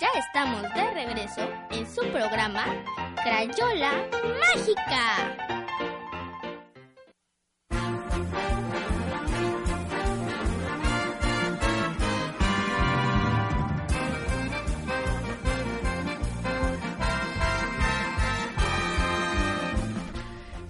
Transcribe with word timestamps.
Ya 0.00 0.08
estamos 0.16 0.62
de 0.74 0.90
regreso 0.94 1.40
en 1.70 1.84
su 1.92 2.00
programa 2.12 2.64
Crayola 3.20 3.90
Mágica. 4.38 5.36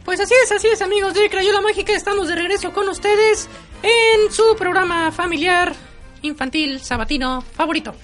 Pues 0.06 0.20
así 0.20 0.34
es, 0.42 0.52
así 0.52 0.68
es 0.68 0.80
amigos 0.80 1.12
de 1.12 1.28
Crayola 1.28 1.60
Mágica, 1.60 1.92
estamos 1.92 2.28
de 2.28 2.34
regreso 2.34 2.72
con 2.72 2.88
ustedes 2.88 3.46
en 3.82 4.32
su 4.32 4.56
programa 4.56 5.12
familiar 5.12 5.74
infantil 6.22 6.80
sabatino 6.80 7.42
favorito. 7.42 7.94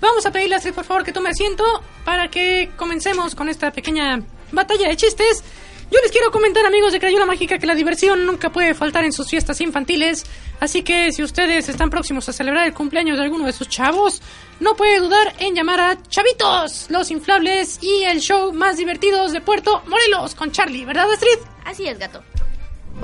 Vamos 0.00 0.24
a 0.26 0.30
pedirle 0.30 0.54
a 0.54 0.58
Astrid 0.58 0.74
por 0.74 0.84
favor 0.84 1.04
que 1.04 1.12
tome 1.12 1.30
asiento 1.30 1.64
para 2.04 2.28
que 2.28 2.70
comencemos 2.76 3.34
con 3.34 3.48
esta 3.48 3.72
pequeña 3.72 4.20
batalla 4.52 4.88
de 4.88 4.96
chistes. 4.96 5.42
Yo 5.90 5.98
les 6.02 6.12
quiero 6.12 6.30
comentar 6.30 6.66
amigos 6.66 6.92
de 6.92 7.00
Crayola 7.00 7.24
Mágica 7.24 7.58
que 7.58 7.66
la 7.66 7.74
diversión 7.74 8.26
nunca 8.26 8.50
puede 8.50 8.74
faltar 8.74 9.04
en 9.04 9.12
sus 9.12 9.30
fiestas 9.30 9.58
infantiles, 9.62 10.26
así 10.60 10.82
que 10.82 11.12
si 11.12 11.22
ustedes 11.22 11.70
están 11.70 11.88
próximos 11.88 12.28
a 12.28 12.34
celebrar 12.34 12.66
el 12.66 12.74
cumpleaños 12.74 13.16
de 13.16 13.24
alguno 13.24 13.46
de 13.46 13.54
sus 13.54 13.70
chavos, 13.70 14.20
no 14.60 14.76
puede 14.76 14.98
dudar 14.98 15.34
en 15.38 15.54
llamar 15.54 15.80
a 15.80 16.02
Chavitos, 16.02 16.90
los 16.90 17.10
inflables 17.10 17.78
y 17.82 18.04
el 18.04 18.20
show 18.20 18.52
más 18.52 18.76
divertidos 18.76 19.32
de 19.32 19.40
Puerto 19.40 19.82
Morelos 19.86 20.34
con 20.34 20.52
Charlie, 20.52 20.84
¿verdad 20.84 21.10
Astrid? 21.10 21.38
Así 21.64 21.86
es, 21.86 21.98
gato. 21.98 22.22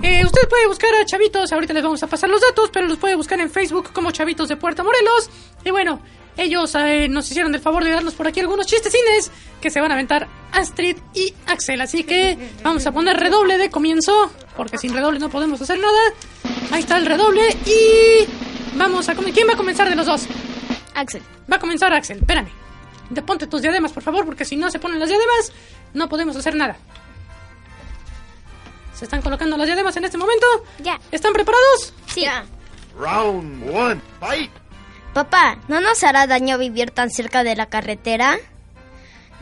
Eh, 0.03 0.23
usted 0.23 0.47
puede 0.49 0.67
buscar 0.67 0.95
a 0.95 1.07
Chavitos, 1.07 1.53
ahorita 1.53 1.73
les 1.73 1.83
vamos 1.83 2.03
a 2.03 2.07
pasar 2.07 2.29
los 2.29 2.43
datos, 2.43 2.69
pero 2.71 2.87
los 2.87 2.99
puede 2.99 3.15
buscar 3.15 3.41
en 3.41 3.51
Facebook 3.51 3.93
como 3.95 4.11
Chavitos 4.11 4.49
de 4.49 4.57
Puerto 4.57 4.85
Morelos. 4.85 5.31
Y 5.65 5.71
bueno, 5.71 6.03
ellos 6.37 6.75
eh, 6.75 7.09
nos 7.09 7.31
hicieron 7.31 7.55
el 7.55 7.61
favor 7.61 7.85
de 7.85 7.91
darnos 7.91 8.15
por 8.15 8.27
aquí 8.27 8.41
algunos 8.41 8.67
chistecines 8.67 9.31
que 9.61 9.71
se 9.71 9.81
van 9.81 9.91
a 9.91 9.95
aventar 9.95 10.29
Astrid 10.53 10.97
y 11.15 11.33
Axel. 11.47 11.81
Así 11.81 12.05
que 12.05 12.51
vamos 12.63 12.87
a 12.87 12.93
poner 12.93 13.17
redoble 13.17 13.59
de 13.59 13.71
comienzo, 13.71 14.31
porque 14.57 14.79
sin 14.79 14.93
redoble 14.93 15.19
no 15.19 15.31
podemos 15.31 15.61
hacer 15.61 15.79
nada. 15.79 16.01
Ahí 16.71 16.81
está 16.81 16.99
el 16.99 17.07
redoble 17.07 17.43
y 17.67 18.27
vamos 18.77 19.09
a... 19.09 19.15
¿Quién 19.15 19.49
va 19.49 19.55
a 19.55 19.57
comenzar 19.57 19.89
de 19.89 19.97
los 19.97 20.07
dos? 20.07 20.27
Axel. 20.95 21.23
Va 21.51 21.57
a 21.57 21.61
comenzar 21.61 21.93
Axel, 21.93 22.19
espérame. 22.19 22.49
De 23.11 23.23
ponte 23.23 23.47
tus 23.47 23.63
diademas, 23.63 23.93
por 23.93 24.03
favor, 24.03 24.25
porque 24.25 24.45
si 24.45 24.57
no 24.57 24.71
se 24.71 24.79
ponen 24.79 24.99
las 24.99 25.09
diademas, 25.09 25.53
no 25.93 26.09
podemos 26.09 26.37
hacer 26.37 26.55
nada. 26.57 26.77
Se 28.95 29.05
están 29.05 29.23
colocando 29.23 29.57
las 29.57 29.67
diademas 29.67 29.97
en 29.97 30.05
este 30.05 30.19
momento. 30.19 30.47
Ya. 30.79 30.99
¿Están 31.11 31.33
preparados? 31.33 31.93
Sí. 32.07 32.25
Round 32.97 33.69
one, 33.75 34.01
fight! 34.21 34.51
Papá, 35.15 35.59
¿no 35.69 35.81
nos 35.81 36.03
hará 36.05 36.27
daño 36.27 36.59
vivir 36.59 36.91
tan 36.91 37.11
cerca 37.11 37.43
de 37.45 37.57
la 37.57 37.67
carretera? 37.67 38.37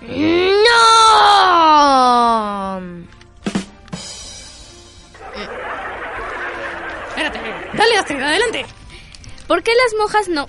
¡No! 0.02 0.12
Espérate. 7.08 7.40
Dale, 7.74 7.98
Astrid, 7.98 8.22
adelante. 8.22 8.64
¿Por 9.46 9.62
qué 9.62 9.72
las 9.74 9.94
monjas 9.98 10.28
no... 10.28 10.48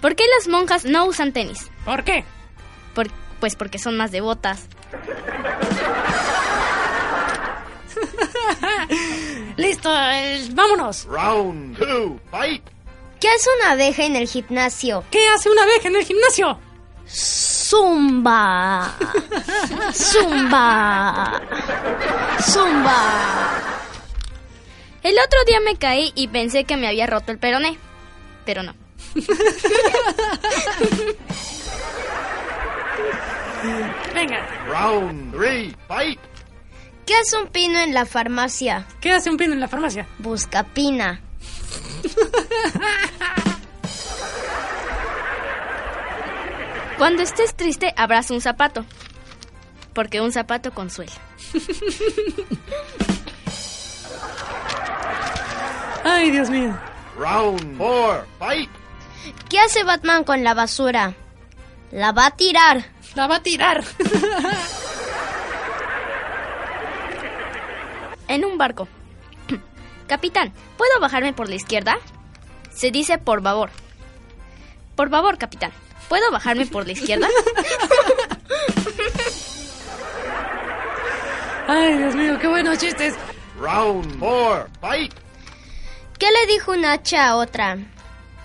¿Por 0.00 0.14
qué 0.16 0.24
las 0.38 0.46
monjas 0.48 0.84
no 0.84 1.04
usan 1.06 1.32
tenis? 1.32 1.68
¿Por 1.84 2.04
qué? 2.04 2.24
Por- 2.94 3.10
pues 3.40 3.56
porque 3.56 3.78
son 3.78 3.96
más 3.96 4.10
devotas. 4.12 4.68
Listo, 9.56 9.90
eh, 9.94 10.46
vámonos. 10.52 11.04
Round 11.06 11.78
two, 11.78 12.20
fight! 12.30 12.62
¿Qué 13.20 13.28
hace 13.28 13.50
una 13.60 13.72
abeja 13.72 14.04
en 14.04 14.16
el 14.16 14.26
gimnasio? 14.26 15.04
¿Qué 15.10 15.28
hace 15.28 15.50
una 15.50 15.62
abeja 15.64 15.88
en 15.88 15.96
el 15.96 16.04
gimnasio? 16.04 16.58
Zumba. 17.06 18.96
Zumba. 19.92 21.42
Zumba. 22.40 23.60
El 25.02 25.18
otro 25.18 25.38
día 25.46 25.60
me 25.60 25.76
caí 25.76 26.12
y 26.14 26.28
pensé 26.28 26.64
que 26.64 26.78
me 26.78 26.88
había 26.88 27.06
roto 27.06 27.30
el 27.30 27.38
peroné. 27.38 27.76
Pero 28.46 28.62
no. 28.62 28.74
Venga. 34.14 34.46
Round 34.66 35.34
three, 35.34 35.76
fight! 35.88 36.18
¿Qué 37.04 37.14
hace 37.16 37.36
un 37.36 37.48
pino 37.48 37.78
en 37.80 37.92
la 37.92 38.06
farmacia? 38.06 38.86
¿Qué 39.00 39.12
hace 39.12 39.28
un 39.30 39.36
pino 39.36 39.52
en 39.52 39.60
la 39.60 39.68
farmacia? 39.68 40.06
Busca 40.18 40.64
pina. 40.64 41.20
Cuando 46.98 47.22
estés 47.22 47.54
triste, 47.54 47.94
abraza 47.96 48.34
un 48.34 48.40
zapato. 48.40 48.84
Porque 49.94 50.20
un 50.20 50.32
zapato 50.32 50.72
consuela. 50.72 51.12
Ay, 56.04 56.30
Dios 56.30 56.50
mío. 56.50 56.78
Round 57.18 57.76
four, 57.78 58.26
fight! 58.38 58.70
¿Qué 59.48 59.58
hace 59.58 59.84
Batman 59.84 60.24
con 60.24 60.44
la 60.44 60.54
basura? 60.54 61.14
La 61.90 62.12
va 62.12 62.26
a 62.26 62.30
tirar. 62.32 62.84
La 63.14 63.26
va 63.26 63.36
a 63.36 63.42
tirar. 63.42 63.82
En 68.28 68.44
un 68.44 68.56
barco. 68.58 68.86
Capitán, 70.10 70.52
¿puedo 70.76 70.98
bajarme 70.98 71.32
por 71.32 71.48
la 71.48 71.54
izquierda? 71.54 71.96
Se 72.74 72.90
dice 72.90 73.18
por 73.18 73.40
favor. 73.44 73.70
Por 74.96 75.08
favor, 75.08 75.38
capitán. 75.38 75.70
¿Puedo 76.08 76.32
bajarme 76.32 76.66
por 76.66 76.84
la 76.84 76.94
izquierda? 76.94 77.28
Ay, 81.68 81.96
Dios 81.96 82.16
mío, 82.16 82.36
qué 82.40 82.48
buenos 82.48 82.78
chistes. 82.78 83.14
Round 83.60 84.18
four, 84.18 84.68
fight! 84.80 85.14
¿Qué 86.18 86.26
le 86.32 86.52
dijo 86.52 86.72
una 86.72 86.94
hacha 86.94 87.28
a 87.28 87.36
otra? 87.36 87.78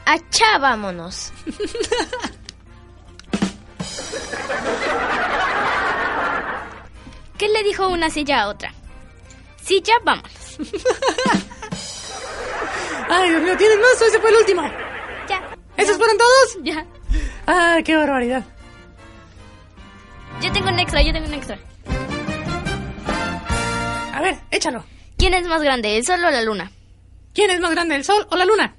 Hacha, 0.06 0.60
vámonos. 0.60 1.34
¿Qué 7.40 7.50
le 7.50 7.64
dijo 7.64 7.88
una 7.88 8.12
silla 8.12 8.44
a 8.44 8.50
otra? 8.50 8.72
Silla, 9.64 9.96
vamos. 10.04 10.30
Ay, 13.10 13.30
Dios 13.30 13.42
mío, 13.42 13.58
¿tienen 13.58 13.80
más 13.80 14.02
o 14.02 14.06
ese 14.06 14.20
fue 14.20 14.30
el 14.32 14.36
último? 14.38 14.62
Ya. 15.30 15.42
¿Esos 15.78 15.98
fueron 15.98 16.18
todos? 16.18 16.58
Ya. 16.64 16.86
Ay, 17.46 17.84
qué 17.84 17.96
barbaridad. 17.96 18.44
Yo 20.42 20.52
tengo 20.52 20.70
un 20.70 20.80
extra, 20.80 21.02
yo 21.02 21.14
tengo 21.14 21.28
un 21.28 21.34
extra. 21.34 21.58
A 24.14 24.22
ver, 24.22 24.38
échalo. 24.52 24.84
¿Quién 25.18 25.34
es 25.34 25.48
más 25.48 25.62
grande, 25.62 25.98
el 25.98 26.06
sol 26.06 26.24
o 26.24 26.30
la 26.32 26.42
luna? 26.42 26.72
¿Quién 27.34 27.52
es 27.52 27.60
más 27.60 27.72
grande, 27.72 27.96
el 27.96 28.04
sol 28.04 28.28
o 28.32 28.36
la 28.36 28.46
luna? 28.46 28.76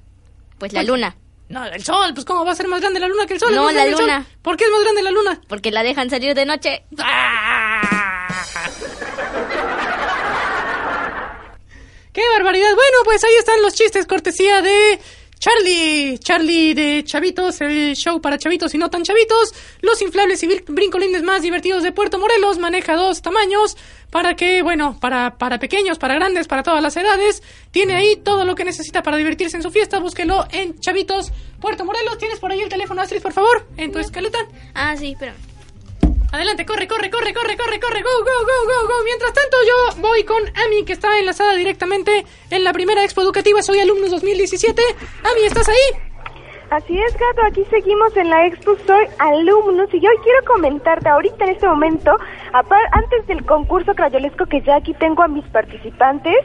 Pues 0.57 0.73
la 0.73 0.83
luna. 0.83 1.15
No, 1.49 1.63
el 1.65 1.83
sol, 1.83 2.13
pues 2.13 2.25
¿cómo 2.25 2.43
va 2.43 2.51
a 2.51 2.55
ser 2.55 2.67
más 2.67 2.81
grande 2.81 2.99
la 2.99 3.07
luna 3.07 3.25
que 3.25 3.33
el 3.35 3.39
sol? 3.39 3.55
No, 3.55 3.71
la 3.71 3.85
luna. 3.85 4.25
¿Por 4.41 4.57
qué 4.57 4.65
es 4.65 4.71
más 4.71 4.81
grande 4.81 5.01
la 5.01 5.11
luna? 5.11 5.41
Porque 5.47 5.71
la 5.71 5.83
dejan 5.83 6.09
salir 6.09 6.35
de 6.35 6.45
noche. 6.45 6.83
¡Ah! 6.99 7.76
¡Qué 12.17 12.23
barbaridad! 12.35 12.73
Bueno, 12.73 12.97
pues 13.03 13.23
ahí 13.23 13.35
están 13.37 13.61
los 13.61 13.75
chistes 13.75 14.07
cortesía 14.07 14.63
de 14.63 14.99
Charlie. 15.37 16.17
Charlie 16.17 16.73
de 16.73 17.03
Chavitos, 17.03 17.61
el 17.61 17.95
show 17.95 18.19
para 18.19 18.39
chavitos 18.39 18.73
y 18.73 18.79
no 18.79 18.89
tan 18.89 19.03
chavitos. 19.03 19.53
Los 19.81 20.01
inflables 20.01 20.41
y 20.41 20.47
brin- 20.47 20.63
brincolines 20.67 21.21
más 21.21 21.43
divertidos 21.43 21.83
de 21.83 21.91
Puerto 21.91 22.17
Morelos. 22.17 22.57
Maneja 22.57 22.95
dos 22.95 23.21
tamaños 23.21 23.77
para 24.09 24.35
que, 24.35 24.63
bueno, 24.63 24.97
para, 24.99 25.37
para 25.37 25.59
pequeños, 25.59 25.99
para 25.99 26.15
grandes, 26.15 26.47
para 26.47 26.63
todas 26.63 26.81
las 26.81 26.97
edades. 26.97 27.43
Tiene 27.69 27.93
ahí 27.93 28.15
todo 28.15 28.45
lo 28.45 28.55
que 28.55 28.65
necesita 28.65 29.03
para 29.03 29.17
divertirse 29.17 29.57
en 29.57 29.61
su 29.61 29.69
fiesta. 29.69 29.99
Búsquelo 29.99 30.47
en 30.51 30.79
Chavitos, 30.79 31.31
Puerto 31.61 31.85
Morelos. 31.85 32.17
¿Tienes 32.17 32.39
por 32.39 32.51
ahí 32.51 32.61
el 32.61 32.69
teléfono, 32.69 32.99
Astrid, 32.99 33.21
por 33.21 33.33
favor? 33.33 33.67
En 33.77 33.91
tu 33.91 33.99
escaleta. 33.99 34.39
Ah, 34.73 34.97
sí, 34.97 35.15
pero... 35.19 35.33
Adelante, 36.31 36.65
corre, 36.65 36.87
corre, 36.87 37.09
corre, 37.09 37.33
corre, 37.33 37.55
corre, 37.57 37.79
corre, 37.79 38.01
go, 38.03 38.09
go, 38.19 38.45
go, 38.45 38.57
go, 38.67 38.87
go. 38.87 38.93
Mientras 39.05 39.31
tanto, 39.33 39.57
yo 39.65 40.01
voy 40.01 40.23
con 40.23 40.43
Ami, 40.65 40.83
que 40.85 40.93
está 40.93 41.17
enlazada 41.19 41.55
directamente 41.55 42.25
en 42.51 42.63
la 42.65 42.73
primera 42.73 43.03
expo 43.03 43.21
educativa 43.21 43.61
Soy 43.61 43.79
Alumnos 43.79 44.11
2017. 44.11 44.81
Ami, 45.23 45.43
¿estás 45.45 45.69
ahí? 45.69 45.75
Así 46.69 46.99
es, 46.99 47.13
gato, 47.13 47.45
aquí 47.47 47.63
seguimos 47.69 48.15
en 48.17 48.29
la 48.29 48.45
expo 48.45 48.75
Soy 48.85 49.05
Alumnos 49.19 49.87
y 49.93 50.01
yo 50.01 50.09
quiero 50.21 50.39
comentarte 50.45 51.07
ahorita 51.07 51.45
en 51.45 51.51
este 51.51 51.65
momento, 51.65 52.11
antes 52.91 53.25
del 53.27 53.45
concurso 53.45 53.93
crayolesco 53.95 54.45
que 54.47 54.59
ya 54.61 54.75
aquí 54.75 54.93
tengo 54.95 55.23
a 55.23 55.29
mis 55.29 55.45
participantes, 55.45 56.35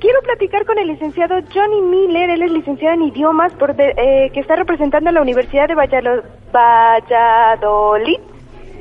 quiero 0.00 0.20
platicar 0.20 0.66
con 0.66 0.78
el 0.78 0.88
licenciado 0.88 1.36
Johnny 1.52 1.80
Miller, 1.80 2.28
él 2.28 2.42
es 2.42 2.50
licenciado 2.52 2.94
en 2.94 3.04
idiomas 3.04 3.54
por 3.54 3.74
de- 3.74 3.94
eh, 3.96 4.30
que 4.34 4.40
está 4.40 4.54
representando 4.56 5.08
a 5.08 5.14
la 5.14 5.22
Universidad 5.22 5.66
de 5.66 5.76
Valladolid, 6.52 8.20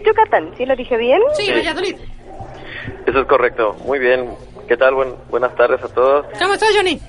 Yucatán, 0.05 0.51
¿sí 0.57 0.65
lo 0.65 0.75
dije 0.75 0.97
bien? 0.97 1.21
Sí, 1.33 1.45
Sí. 1.45 1.51
Valladolid. 1.53 1.95
Eso 3.05 3.19
es 3.19 3.25
correcto. 3.27 3.75
Muy 3.85 3.99
bien. 3.99 4.35
¿Qué 4.67 4.77
tal? 4.77 4.95
Buen- 4.95 5.15
buenas 5.29 5.55
tardes 5.55 5.83
a 5.83 5.87
todos. 5.89 6.25
¿Cómo 6.39 6.53
estás, 6.53 6.69
Johnny? 6.75 6.99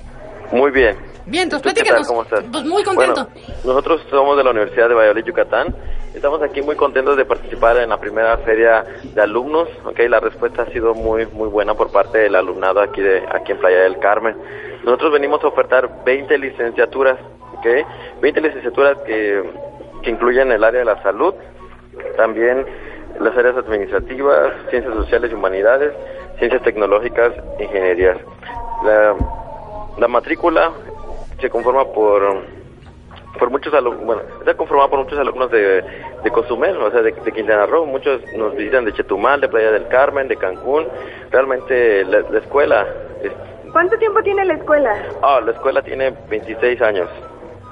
Muy 0.51 0.71
bien. 0.71 0.97
Vientos, 1.25 1.61
¿Tú 1.61 1.69
qué 1.69 1.73
tal? 1.75 1.83
platícanos. 1.83 2.07
¿Cómo 2.07 2.21
estás? 2.23 2.43
Pues 2.51 2.63
muy 2.65 2.83
contento. 2.83 3.27
Bueno, 3.33 3.49
nosotros 3.63 4.01
somos 4.11 4.37
de 4.37 4.43
la 4.43 4.51
Universidad 4.51 4.89
de 4.89 4.95
Valladolid, 4.95 5.23
Yucatán. 5.25 5.75
Estamos 6.13 6.41
aquí 6.43 6.61
muy 6.61 6.75
contentos 6.75 7.17
de 7.17 7.25
participar 7.25 7.77
en 7.77 7.89
la 7.89 7.99
primera 7.99 8.37
feria 8.39 8.85
de 9.03 9.21
alumnos. 9.21 9.67
Okay, 9.85 10.07
la 10.07 10.19
respuesta 10.19 10.61
ha 10.63 10.65
sido 10.71 10.93
muy 10.93 11.25
muy 11.27 11.49
buena 11.49 11.73
por 11.73 11.91
parte 11.91 12.19
del 12.19 12.35
alumnado 12.35 12.79
aquí 12.81 13.01
de 13.01 13.23
aquí 13.33 13.53
en 13.53 13.57
Playa 13.57 13.79
del 13.81 13.97
Carmen. 13.99 14.35
Nosotros 14.83 15.11
venimos 15.11 15.43
a 15.43 15.47
ofertar 15.47 16.03
20 16.05 16.37
licenciaturas, 16.37 17.17
okay, 17.57 17.83
20 18.21 18.39
licenciaturas 18.41 18.97
que, 19.07 19.43
que 20.03 20.09
incluyen 20.11 20.51
el 20.51 20.63
área 20.63 20.79
de 20.81 20.85
la 20.85 21.01
salud, 21.01 21.33
también 22.17 22.65
las 23.19 23.35
áreas 23.37 23.55
administrativas, 23.57 24.53
ciencias 24.69 24.93
sociales 24.93 25.31
y 25.31 25.35
humanidades, 25.35 25.93
ciencias 26.39 26.61
tecnológicas, 26.63 27.33
ingenierías. 27.59 28.17
La, 28.83 29.15
la 29.97 30.07
matrícula 30.07 30.71
se 31.39 31.49
conforma 31.49 31.85
por 31.85 32.55
por 33.37 33.49
muchos 33.49 33.73
alumnos, 33.73 34.05
bueno, 34.05 34.21
está 34.39 34.53
conformada 34.53 34.89
por 34.89 34.99
muchos 34.99 35.19
alumnos 35.19 35.51
de, 35.51 35.83
de 36.23 36.31
Cozumel, 36.31 36.77
o 36.77 36.89
sea, 36.89 37.01
de, 37.01 37.11
de 37.11 37.31
Quintana 37.33 37.65
Roo, 37.65 37.85
muchos 37.85 38.21
nos 38.33 38.55
visitan 38.55 38.85
de 38.85 38.93
Chetumal, 38.93 39.41
de 39.41 39.49
Playa 39.49 39.71
del 39.71 39.89
Carmen, 39.89 40.29
de 40.29 40.37
Cancún, 40.37 40.87
realmente 41.31 42.05
la, 42.05 42.21
la 42.21 42.39
escuela, 42.39 42.87
es, 43.21 43.31
¿Cuánto 43.73 43.97
tiempo 43.97 44.21
tiene 44.23 44.45
la 44.45 44.53
escuela? 44.53 44.95
ah, 45.21 45.41
la 45.43 45.51
escuela 45.51 45.81
tiene 45.81 46.13
26 46.29 46.81
años. 46.81 47.09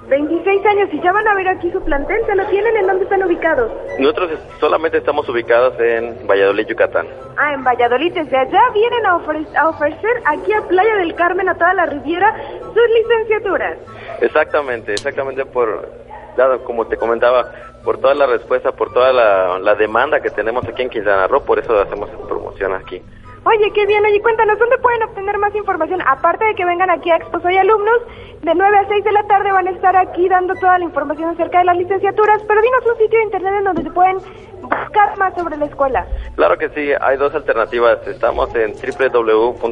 26 0.07 0.65
años 0.65 0.89
y 0.91 1.01
ya 1.01 1.11
van 1.11 1.27
a 1.27 1.35
ver 1.35 1.47
aquí 1.47 1.71
su 1.71 1.81
plantel, 1.83 2.17
¿se 2.25 2.35
lo 2.35 2.45
tienen? 2.47 2.75
¿En 2.77 2.87
dónde 2.87 3.03
están 3.05 3.23
ubicados? 3.23 3.71
Nosotros 3.99 4.31
solamente 4.59 4.97
estamos 4.97 5.27
ubicados 5.29 5.79
en 5.79 6.27
Valladolid, 6.27 6.67
Yucatán. 6.67 7.07
Ah, 7.37 7.53
en 7.53 7.63
Valladolid, 7.63 8.13
desde 8.13 8.37
allá 8.37 8.61
vienen 8.73 9.05
a, 9.05 9.15
ofre- 9.17 9.55
a 9.55 9.69
ofrecer 9.69 10.11
aquí 10.25 10.51
a 10.53 10.61
Playa 10.67 10.95
del 10.97 11.15
Carmen, 11.15 11.47
a 11.49 11.55
toda 11.55 11.73
la 11.73 11.85
Riviera, 11.85 12.35
sus 12.59 12.89
licenciaturas. 12.97 13.77
Exactamente, 14.21 14.93
exactamente 14.93 15.45
por, 15.45 15.87
dado, 16.35 16.63
como 16.63 16.85
te 16.87 16.97
comentaba, 16.97 17.49
por 17.83 17.97
toda 17.99 18.13
la 18.13 18.25
respuesta, 18.27 18.71
por 18.71 18.93
toda 18.93 19.13
la, 19.13 19.59
la 19.59 19.75
demanda 19.75 20.19
que 20.21 20.29
tenemos 20.29 20.65
aquí 20.67 20.81
en 20.83 20.89
Quintana 20.89 21.27
Roo, 21.27 21.43
por 21.43 21.59
eso 21.59 21.79
hacemos 21.79 22.09
esta 22.09 22.27
promoción 22.27 22.73
aquí. 22.73 23.01
Oye, 23.45 23.71
qué 23.73 23.85
bien. 23.85 24.05
Oye, 24.05 24.21
cuéntanos, 24.21 24.57
¿dónde 24.57 24.77
pueden 24.77 25.03
obtener 25.03 25.37
más 25.37 25.53
información? 25.53 26.01
Aparte 26.05 26.45
de 26.45 26.55
que 26.55 26.63
vengan 26.63 26.89
aquí 26.89 27.11
a 27.11 27.17
Expo 27.17 27.41
Soy 27.41 27.57
Alumnos, 27.57 27.99
de 28.41 28.55
9 28.55 28.77
a 28.77 28.87
6 28.87 29.03
de 29.03 29.11
la 29.11 29.23
tarde 29.23 29.51
van 29.51 29.67
a 29.67 29.71
estar 29.71 29.95
aquí 29.97 30.29
dando 30.29 30.53
toda 30.55 30.77
la 30.77 30.85
información 30.85 31.29
acerca 31.29 31.59
de 31.59 31.65
las 31.65 31.77
licenciaturas, 31.77 32.41
pero 32.47 32.61
dinos 32.61 32.85
un 32.85 32.97
sitio 32.97 33.19
de 33.19 33.25
internet 33.25 33.53
en 33.57 33.63
donde 33.65 33.83
se 33.83 33.91
pueden 33.91 34.17
buscar 34.61 35.17
más 35.17 35.33
sobre 35.35 35.57
la 35.57 35.65
escuela. 35.65 36.07
Claro 36.35 36.57
que 36.57 36.69
sí, 36.69 36.91
hay 36.99 37.17
dos 37.17 37.35
alternativas. 37.35 38.05
Estamos 38.07 38.53
en 38.55 38.73
www.ubi.edu.mx 38.73 39.63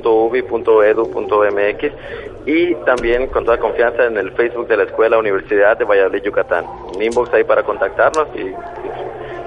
y 2.46 2.76
también 2.86 3.28
con 3.28 3.46
toda 3.46 3.58
confianza 3.58 4.06
en 4.06 4.18
el 4.18 4.32
Facebook 4.34 4.68
de 4.68 4.78
la 4.78 4.84
Escuela 4.84 5.18
Universidad 5.18 5.78
de 5.78 5.86
Valladolid, 5.86 6.24
Yucatán. 6.24 6.66
Un 6.96 7.02
inbox 7.02 7.34
ahí 7.34 7.46
para 7.46 7.64
contactarnos 7.64 8.28
y 8.36 8.54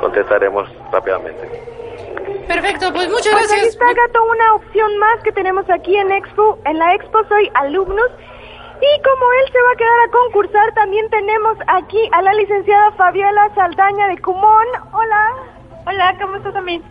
contestaremos 0.01 0.69
rápidamente. 0.91 1.75
Perfecto, 2.47 2.93
pues 2.93 3.09
muchas 3.09 3.33
Pues 3.33 3.51
ahí 3.53 3.59
gracias. 3.61 3.67
está, 3.75 3.87
Gato, 3.93 4.23
una 4.25 4.55
opción 4.55 4.99
más 4.99 5.23
que 5.23 5.33
tenemos 5.33 5.69
aquí 5.71 5.97
en 5.97 6.11
Expo. 6.13 6.59
En 6.65 6.79
la 6.79 6.95
Expo 6.95 7.19
Soy 7.29 7.51
Alumnos. 7.55 8.11
Y 8.81 9.03
como 9.03 9.25
él 9.33 9.53
se 9.53 9.63
va 9.63 9.71
a 9.73 9.77
quedar 9.77 10.01
a 10.07 10.11
concursar, 10.11 10.75
también 10.75 11.09
tenemos 11.11 11.57
aquí 11.69 12.01
a 12.13 12.21
la 12.23 12.35
licenciada 12.35 12.93
Fabiola 12.93 13.51
Saldaña 13.55 14.09
de 14.09 14.19
Cumón. 14.19 14.67
Hola. 14.93 15.31
Hola, 15.87 16.15
¿cómo 16.21 16.37
estás 16.37 16.53
también? 16.53 16.83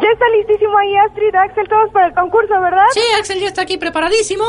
Ya 0.00 0.08
está 0.10 0.28
listísimo 0.30 0.76
ahí 0.78 0.96
Astrid, 0.96 1.34
Axel, 1.34 1.68
todos 1.68 1.90
para 1.92 2.06
el 2.06 2.14
concurso, 2.14 2.58
¿verdad? 2.60 2.86
Sí, 2.92 3.02
Axel 3.18 3.38
ya 3.40 3.46
está 3.48 3.62
aquí 3.62 3.76
preparadísimo 3.76 4.44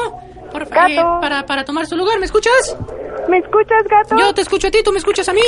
por, 0.52 0.66
Gato. 0.70 0.90
eh, 0.90 1.04
para, 1.22 1.46
para 1.46 1.66
tomar 1.66 1.86
su 1.86 1.98
lugar. 1.98 2.18
¿Me 2.20 2.26
escuchas? 2.26 2.78
¿Me 3.28 3.40
escuchas, 3.40 3.84
Gato? 3.90 4.18
Yo 4.18 4.34
te 4.34 4.42
escucho 4.42 4.70
a 4.70 4.72
ti, 4.72 4.82
¿tú 4.82 4.92
me 4.92 5.00
escuchas 5.00 5.28
a 5.30 5.34
mí? 5.34 5.42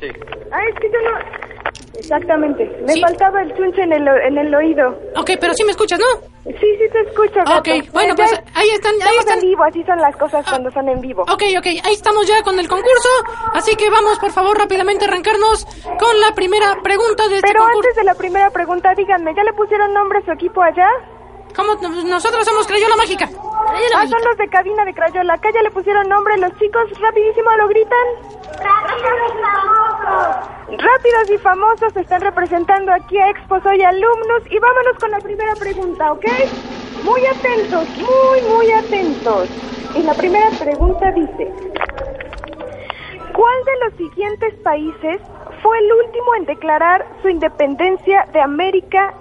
Sí. 0.00 0.08
Ah, 0.50 0.60
es 0.68 0.74
que 0.80 0.90
yo 0.90 0.98
no... 1.02 1.41
Exactamente. 1.94 2.64
Me 2.86 2.94
Sí. 2.94 3.00
faltaba 3.00 3.42
el 3.42 3.54
chunche 3.54 3.82
en 3.82 3.92
el, 3.92 4.08
en 4.08 4.38
el 4.38 4.54
oído. 4.54 4.88
Ok, 5.16 5.32
pero 5.40 5.52
sí 5.54 5.62
me 5.64 5.72
escuchas, 5.72 5.98
¿no? 5.98 6.06
Sí, 6.44 6.54
sí 6.60 6.84
te 6.92 7.00
escucho, 7.02 7.38
Gato. 7.46 7.58
Ok, 7.58 7.68
bueno, 7.92 8.14
pues 8.16 8.32
ahí 8.54 8.68
están, 8.70 8.94
ahí 9.02 9.16
están. 9.18 9.38
en 9.38 9.44
vivo, 9.48 9.62
así 9.64 9.84
son 9.84 9.98
las 9.98 10.16
cosas 10.16 10.44
cuando 10.48 10.70
son 10.72 10.88
en 10.88 11.00
vivo. 11.00 11.22
Ok, 11.22 11.42
ok, 11.58 11.66
ahí 11.84 11.92
estamos 11.92 12.26
ya 12.26 12.42
con 12.42 12.58
el 12.58 12.66
concurso. 12.68 13.08
Así 13.54 13.76
que 13.76 13.90
vamos, 13.90 14.18
por 14.18 14.30
favor, 14.32 14.58
rápidamente 14.58 15.04
arrancarnos 15.04 15.64
con 15.98 16.20
la 16.20 16.32
primera 16.34 16.76
pregunta 16.82 17.28
de 17.28 17.36
este 17.36 17.48
Pero 17.48 17.60
concurso. 17.60 17.80
antes 17.88 17.96
de 17.96 18.04
la 18.04 18.14
primera 18.14 18.50
pregunta, 18.50 18.94
díganme, 18.96 19.34
¿ya 19.36 19.44
le 19.44 19.52
pusieron 19.52 19.92
nombre 19.92 20.18
a 20.18 20.24
su 20.24 20.32
equipo 20.32 20.62
allá? 20.62 20.88
¿Cómo? 21.54 21.74
Nosotros 22.04 22.44
somos 22.46 22.66
Crayola 22.66 22.96
Mágica. 22.96 23.28
Ah, 23.74 24.06
son 24.06 24.20
los 24.24 24.36
de 24.36 24.48
cabina 24.48 24.84
de 24.84 24.92
Crayola. 24.92 25.34
Acá 25.34 25.50
ya 25.52 25.62
le 25.62 25.70
pusieron 25.70 26.08
nombre 26.08 26.36
los 26.38 26.52
chicos. 26.58 26.84
Rapidísimo 27.00 27.50
lo 27.56 27.68
gritan. 27.68 28.06
Rápidos 28.58 29.30
y 29.30 29.38
famosos. 29.42 30.82
Rápidos 30.82 31.30
y 31.30 31.38
famosos 31.38 31.96
están 31.96 32.20
representando 32.20 32.92
aquí 32.92 33.18
a 33.18 33.30
Expo 33.30 33.60
Soy 33.60 33.82
Alumnos. 33.82 34.42
Y 34.50 34.58
vámonos 34.58 34.98
con 35.00 35.10
la 35.10 35.20
primera 35.20 35.54
pregunta, 35.54 36.12
¿ok? 36.12 36.26
Muy 37.04 37.26
atentos, 37.26 37.88
muy, 37.98 38.42
muy 38.54 38.70
atentos. 38.72 39.48
Y 39.94 40.02
la 40.02 40.14
primera 40.14 40.50
pregunta 40.58 41.10
dice... 41.12 41.52
¿Cuál 43.32 43.64
de 43.64 43.84
los 43.86 43.94
siguientes 43.94 44.54
países 44.62 45.20
fue 45.62 45.78
el 45.78 45.92
último 46.04 46.34
en 46.36 46.44
declarar 46.44 47.06
su 47.22 47.30
independencia 47.30 48.26
de 48.30 48.40
América 48.42 49.14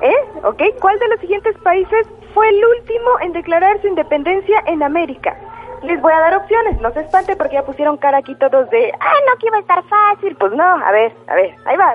¿Eh? 0.00 0.14
¿Ok? 0.44 0.62
¿Cuál 0.80 0.98
de 0.98 1.08
los 1.08 1.20
siguientes 1.20 1.56
países 1.58 2.06
fue 2.36 2.50
el 2.50 2.62
último 2.62 3.18
en 3.22 3.32
declarar 3.32 3.80
su 3.80 3.88
independencia 3.88 4.62
en 4.66 4.82
América? 4.82 5.34
Les 5.82 5.98
voy 6.02 6.12
a 6.12 6.20
dar 6.20 6.36
opciones, 6.36 6.78
no 6.82 6.92
se 6.92 7.00
espante 7.00 7.34
porque 7.34 7.54
ya 7.54 7.64
pusieron 7.64 7.96
cara 7.96 8.18
aquí 8.18 8.34
todos 8.34 8.68
de, 8.68 8.92
ah, 9.00 9.18
no, 9.26 9.38
que 9.38 9.46
iba 9.46 9.56
a 9.56 9.60
estar 9.60 9.82
fácil. 9.84 10.36
Pues 10.36 10.52
no, 10.52 10.62
a 10.62 10.92
ver, 10.92 11.14
a 11.28 11.34
ver, 11.34 11.54
ahí 11.64 11.76
va. 11.78 11.94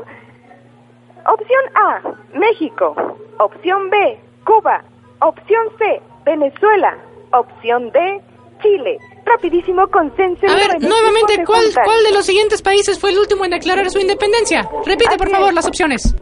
Opción 1.31 1.61
A, 1.75 2.01
México. 2.33 2.95
Opción 3.37 3.91
B, 3.91 4.19
Cuba. 4.43 4.83
Opción 5.19 5.63
C, 5.77 6.01
Venezuela. 6.25 6.97
Opción 7.33 7.91
D, 7.91 8.21
Chile. 8.63 8.97
Rapidísimo, 9.23 9.85
consenso. 9.89 10.47
A 10.47 10.55
ver, 10.55 10.81
nuevamente, 10.81 11.45
¿cuál, 11.45 11.65
¿cuál 11.85 12.03
de 12.03 12.13
los 12.13 12.25
siguientes 12.25 12.63
países 12.63 12.99
fue 12.99 13.11
el 13.11 13.19
último 13.19 13.45
en 13.45 13.51
declarar 13.51 13.87
su 13.91 13.99
independencia? 13.99 14.67
Repite, 14.87 15.17
por 15.17 15.29
favor, 15.29 15.49
es. 15.49 15.55
las 15.55 15.67
opciones. 15.67 16.15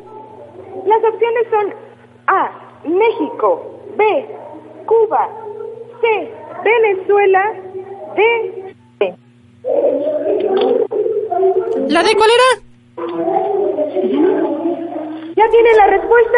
Las 0.85 1.03
opciones 1.05 1.47
son 1.49 1.73
A, 2.27 2.51
México, 2.83 3.78
B, 3.99 4.25
Cuba, 4.85 5.29
C, 5.99 6.31
Venezuela, 6.63 7.53
D, 8.15 8.73
C. 8.97 9.13
¿La 11.89 12.01
D 12.03 12.15
cuál 12.15 12.29
era? 12.37 12.49
¿Ya 15.35 15.49
tienen 15.49 15.77
la 15.77 15.87
respuesta? 15.87 16.37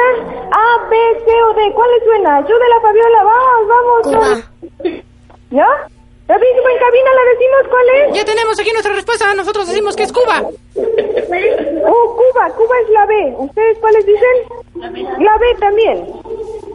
A, 0.52 0.90
B, 0.90 0.96
C 1.24 1.44
o 1.44 1.54
D. 1.54 1.72
¿Cuál 1.74 1.92
les 1.92 2.04
suena? 2.04 2.38
Ayúdela, 2.38 2.82
Fabiola. 2.82 3.24
Vamos, 3.24 3.68
vamos. 3.68 4.02
Cuba. 4.04 4.32
¿Ya? 5.52 5.68
Rapidísimo 6.28 6.70
en 6.70 6.80
cabina 6.80 7.10
la 7.14 7.24
decimos 7.32 7.68
cuál 7.70 7.90
es. 7.90 8.14
Ya 8.16 8.26
tenemos 8.26 8.60
aquí 8.60 8.72
nuestra 8.72 8.94
respuesta. 8.94 9.34
Nosotros 9.36 9.68
decimos 9.68 9.96
que 9.96 10.04
es 10.04 10.14
Cuba. 10.14 10.42
Oh, 10.44 12.16
Cuba. 12.16 12.50
Cuba 12.56 12.76
es 12.84 12.90
la 12.90 13.06
B. 13.06 13.34
¿Ustedes 13.38 13.78
cuáles 13.80 14.06
dicen? 14.06 14.36
La 15.20 15.38
B 15.38 15.56
también. 15.60 16.21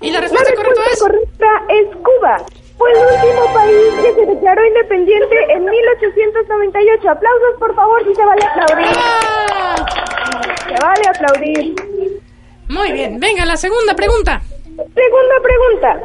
Y 0.03 0.11
la 0.11 0.21
La 0.21 0.21
respuesta 0.21 0.55
correcta 0.55 1.47
es... 1.69 1.87
Cuba. 1.97 2.37
Fue 2.79 2.93
el 2.93 2.99
último 2.99 3.55
país 3.55 3.95
que 4.03 4.13
se 4.15 4.27
declaró 4.27 4.65
independiente 4.67 5.37
en 5.49 5.65
1898. 5.65 7.09
Aplausos, 7.09 7.55
por 7.59 7.75
favor, 7.75 8.05
si 8.05 8.15
se 8.15 8.25
vale 8.25 8.45
aplaudir. 8.45 8.87
¡Ah! 8.99 9.87
Se 10.69 10.75
vale 10.85 11.03
aplaudir. 11.09 11.75
Muy 12.69 12.93
bien, 12.93 13.19
venga, 13.19 13.47
la 13.47 13.57
segunda 13.57 13.95
pregunta. 13.95 14.43
Segunda 14.77 15.41
pregunta. 15.43 16.01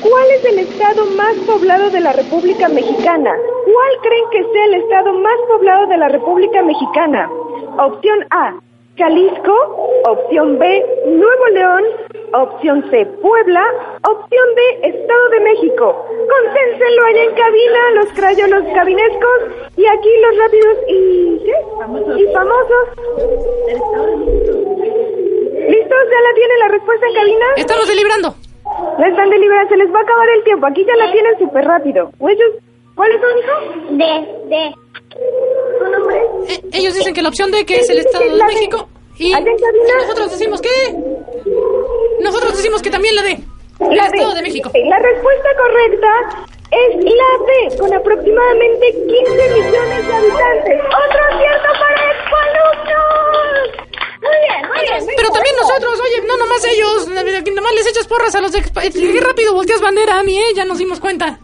¿Cuál 0.00 0.30
es 0.32 0.44
el 0.44 0.58
estado 0.58 1.06
más 1.16 1.34
poblado 1.46 1.88
de 1.90 2.00
la 2.00 2.12
República 2.12 2.68
Mexicana? 2.68 3.34
¿Cuál 3.64 3.92
creen 4.02 4.24
que 4.32 4.52
sea 4.52 4.64
el 4.66 4.74
estado 4.74 5.12
más 5.14 5.38
poblado 5.48 5.86
de 5.86 5.96
la 5.96 6.08
República 6.08 6.62
Mexicana? 6.62 7.30
Opción 7.78 8.26
A, 8.30 8.54
Jalisco. 8.98 9.54
Opción 10.04 10.58
B, 10.58 10.84
Nuevo 11.06 11.46
León. 11.52 11.84
Opción 12.36 12.84
C, 12.90 13.06
Puebla. 13.22 13.64
Opción 14.06 14.46
D, 14.56 14.88
Estado 14.88 15.28
de 15.30 15.40
México. 15.40 16.04
Consénsenlo 16.06 17.04
allá 17.06 17.22
en 17.24 17.34
cabina, 17.34 17.90
los 17.94 18.12
crayolos 18.12 18.64
cabinescos. 18.74 19.38
Y 19.76 19.86
aquí 19.86 20.08
los 20.20 20.36
rápidos 20.36 20.76
y... 20.88 21.38
¿qué? 21.46 22.22
Y 22.22 22.32
famosos. 22.34 22.84
¿Listos? 25.68 25.98
¿Ya 26.12 26.20
la 26.20 26.34
tienen 26.34 26.58
la 26.60 26.68
respuesta 26.68 27.06
en 27.06 27.14
cabina? 27.14 27.46
Estamos 27.56 27.88
deliberando. 27.88 28.34
La 28.98 29.08
están 29.08 29.30
deliberando, 29.30 29.68
se 29.70 29.76
les 29.76 29.94
va 29.94 30.00
a 30.00 30.02
acabar 30.02 30.28
el 30.28 30.44
tiempo. 30.44 30.66
Aquí 30.66 30.84
ya 30.84 30.96
la 30.96 31.12
tienen 31.12 31.38
súper 31.38 31.64
rápido. 31.64 32.10
¿Cuál 32.18 33.10
es 33.12 33.20
su 33.20 33.38
hijo? 33.38 33.96
D, 33.96 34.04
D. 34.48 34.74
¿Su 35.78 35.84
nombre? 35.90 36.16
Eh, 36.48 36.60
ellos 36.72 36.94
dicen 36.94 37.14
que 37.14 37.22
la 37.22 37.28
opción 37.28 37.50
D, 37.50 37.64
que 37.64 37.76
es 37.76 37.88
el 37.90 37.98
Estado 37.98 38.24
de. 38.24 38.44
México. 38.44 38.88
Y 39.18 39.32
Allá 39.32 39.50
en 39.50 39.56
cabina. 39.58 39.94
nosotros 40.02 40.30
decimos 40.32 40.60
que... 40.60 40.68
Nosotros 42.20 42.56
decimos 42.56 42.82
que 42.82 42.90
también 42.90 43.14
la 43.16 43.22
D. 43.22 43.38
El 43.80 43.96
La 43.96 44.06
Estado 44.06 44.30
D. 44.30 44.36
de 44.36 44.42
México. 44.42 44.70
La 44.74 44.98
respuesta 44.98 45.48
correcta 45.56 46.46
es 46.70 47.04
la 47.04 47.30
B, 47.46 47.76
con 47.78 47.94
aproximadamente 47.94 48.86
15 48.92 49.50
millones 49.54 50.06
de 50.06 50.14
habitantes. 50.14 50.80
¡Otro 50.82 51.20
acierto 51.30 51.68
para 51.80 52.00
exalumnos! 52.12 53.68
Muy 54.20 54.38
bien, 54.42 54.60
muy 54.68 54.80
bien. 54.80 55.04
muy 55.04 55.14
Pero 55.16 55.30
también 55.30 55.54
nosotros, 55.56 56.00
oye, 56.00 56.26
no 56.26 56.36
nomás 56.36 56.64
ellos, 56.64 57.08
nomás 57.54 57.74
les 57.74 57.86
echas 57.88 58.06
porras 58.06 58.34
a 58.34 58.40
los 58.40 58.52
de... 58.52 58.62
Qué 58.62 59.20
rápido 59.20 59.54
volteas 59.54 59.80
bandera 59.80 60.18
a 60.18 60.22
mí, 60.22 60.38
¿eh? 60.38 60.54
Ya 60.54 60.64
nos 60.64 60.78
dimos 60.78 60.98
cuenta. 61.00 61.38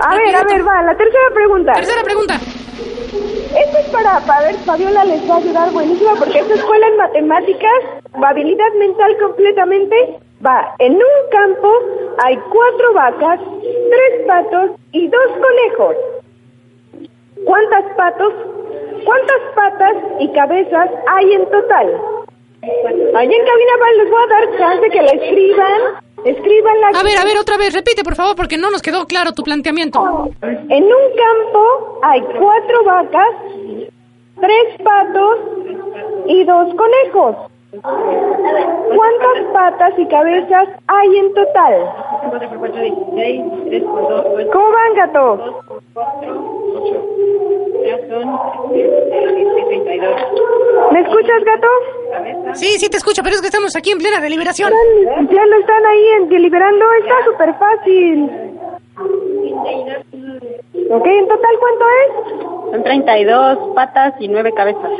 A 0.00 0.16
ver, 0.16 0.34
a 0.34 0.44
ver, 0.44 0.66
va, 0.66 0.82
la 0.82 0.96
tercera 0.96 1.30
pregunta. 1.34 1.72
Tercera 1.72 2.02
pregunta. 2.02 2.34
Esto 2.34 3.78
es 3.78 3.86
para, 3.90 4.20
para 4.20 4.46
ver, 4.46 4.56
Fabiola 4.56 5.04
les 5.04 5.28
va 5.28 5.34
a 5.34 5.38
ayudar 5.38 5.70
buenísimo 5.72 6.14
porque 6.16 6.38
esta 6.38 6.54
escuela 6.54 6.86
en 6.86 6.96
matemáticas, 6.96 7.97
habilidad 8.24 8.72
mental 8.78 9.16
completamente, 9.18 10.18
va, 10.44 10.74
en 10.78 10.94
un 10.94 11.30
campo 11.30 11.72
hay 12.24 12.36
cuatro 12.36 12.92
vacas, 12.94 13.40
tres 13.62 14.26
patos 14.26 14.70
y 14.92 15.08
dos 15.08 15.26
conejos. 15.40 15.96
¿Cuántas 17.44 17.84
patos, 17.96 18.32
cuántas 19.04 19.40
patas 19.54 19.96
y 20.20 20.32
cabezas 20.32 20.90
hay 21.06 21.32
en 21.32 21.44
total? 21.50 22.00
Allá 22.62 23.36
en 23.36 23.46
cabina 23.46 23.72
va, 23.80 23.92
les 23.96 24.10
voy 24.10 24.22
a 24.22 24.26
dar 24.26 24.58
chance 24.58 24.90
que 24.90 25.02
la 25.02 25.12
escriban, 25.12 25.80
escriban 26.24 26.80
la... 26.80 26.88
A 26.88 27.02
ver, 27.02 27.18
a 27.18 27.24
ver, 27.24 27.38
otra 27.38 27.56
vez, 27.56 27.72
repite, 27.72 28.02
por 28.02 28.16
favor, 28.16 28.34
porque 28.34 28.58
no 28.58 28.70
nos 28.70 28.82
quedó 28.82 29.06
claro 29.06 29.32
tu 29.32 29.42
planteamiento. 29.42 30.00
En 30.42 30.84
un 30.84 30.90
campo 31.16 32.00
hay 32.02 32.20
cuatro 32.20 32.84
vacas, 32.84 33.28
tres 34.40 34.82
patos 34.84 35.38
y 36.26 36.44
dos 36.44 36.74
conejos. 36.74 37.36
¿Cuántas 37.70 39.44
patas 39.52 39.92
y 39.98 40.06
cabezas 40.06 40.68
hay 40.86 41.16
en 41.18 41.34
total? 41.34 41.92
¿Cómo 44.52 44.72
van, 44.72 44.94
gato? 44.94 45.62
¿Me 50.92 51.00
escuchas, 51.00 51.44
gato? 51.44 51.68
Sí, 52.54 52.78
sí 52.78 52.88
te 52.88 52.96
escucho, 52.96 53.22
pero 53.22 53.34
es 53.36 53.40
que 53.42 53.48
estamos 53.48 53.74
aquí 53.76 53.90
en 53.90 53.98
plena 53.98 54.20
deliberación. 54.20 54.72
Ya 55.30 55.44
lo 55.46 55.56
están 55.58 55.86
ahí 55.86 56.06
en- 56.18 56.28
deliberando, 56.28 56.84
está 57.02 57.24
súper 57.24 57.54
fácil. 57.54 58.30
Ok, 60.90 61.06
¿en 61.06 61.28
total 61.28 61.56
cuánto 61.60 61.84
es? 61.88 62.72
Son 62.72 62.82
32 62.82 63.58
patas 63.74 64.14
y 64.20 64.28
9 64.28 64.52
cabezas. 64.54 64.90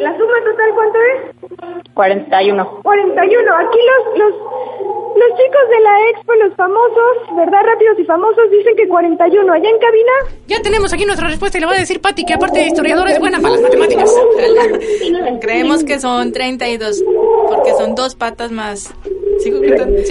¿La 0.00 0.12
suma 0.16 0.34
total 0.44 0.70
cuánto 0.74 0.98
es? 0.98 1.37
41. 1.94 2.80
41. 2.82 3.56
Aquí 3.56 3.78
los, 3.90 4.18
los, 4.18 4.32
los 4.32 5.28
chicos 5.38 5.64
de 5.70 5.80
la 5.80 6.10
expo, 6.10 6.32
los 6.34 6.54
famosos, 6.54 7.36
¿verdad? 7.36 7.60
Rápidos 7.64 7.98
y 7.98 8.04
famosos, 8.04 8.50
dicen 8.50 8.76
que 8.76 8.86
41. 8.88 9.52
¿Allá 9.52 9.68
en 9.68 9.78
cabina? 9.78 10.12
Ya 10.46 10.62
tenemos 10.62 10.92
aquí 10.92 11.04
nuestra 11.04 11.28
respuesta 11.28 11.58
y 11.58 11.60
le 11.60 11.66
voy 11.66 11.76
a 11.76 11.80
decir 11.80 12.00
Pati 12.00 12.24
que 12.24 12.34
aparte 12.34 12.60
de 12.60 12.66
historiadora 12.66 13.10
es 13.10 13.18
buena 13.18 13.40
para 13.40 13.54
las 13.54 13.62
matemáticas. 13.62 14.12
Creemos 15.40 15.84
que 15.84 16.00
son 16.00 16.32
32, 16.32 17.02
porque 17.48 17.72
son 17.72 17.94
dos 17.94 18.14
patas 18.14 18.50
más. 18.50 18.92
Sí, 19.40 19.52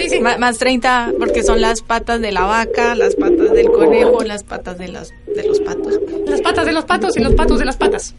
sí. 0.08 0.20
Ma- 0.20 0.38
más 0.38 0.58
30, 0.58 1.12
porque 1.18 1.42
son 1.42 1.60
las 1.60 1.82
patas 1.82 2.20
de 2.20 2.32
la 2.32 2.44
vaca, 2.44 2.94
las 2.94 3.14
patas 3.14 3.52
del 3.52 3.70
conejo, 3.70 4.22
las 4.24 4.42
patas 4.42 4.78
de 4.78 4.88
los, 4.88 5.12
de 5.26 5.42
los 5.46 5.60
patos. 5.60 6.00
Las 6.26 6.40
patas 6.40 6.64
de 6.64 6.72
los 6.72 6.84
patos 6.86 7.16
y 7.16 7.22
los 7.22 7.34
patos 7.34 7.58
de 7.58 7.64
las 7.66 7.76
patas. 7.76 8.14